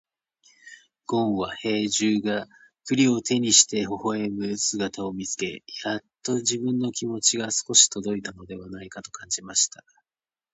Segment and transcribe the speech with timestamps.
[1.05, 2.47] ごんは兵十が
[2.85, 9.83] 栗を手にして微笑む姿を見つけ、やっと自分の気持ちが少し届いたのではないかと感じました。